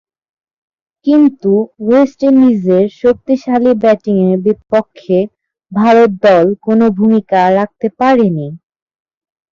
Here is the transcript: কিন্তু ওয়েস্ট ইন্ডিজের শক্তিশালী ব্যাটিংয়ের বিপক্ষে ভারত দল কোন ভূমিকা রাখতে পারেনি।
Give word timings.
কিন্তু 1.07 1.51
ওয়েস্ট 1.81 2.19
ইন্ডিজের 2.29 2.85
শক্তিশালী 3.01 3.71
ব্যাটিংয়ের 3.83 4.37
বিপক্ষে 4.45 5.17
ভারত 5.71 6.11
দল 6.25 6.45
কোন 6.65 6.79
ভূমিকা 6.97 7.39
রাখতে 7.57 7.87
পারেনি। 7.99 8.47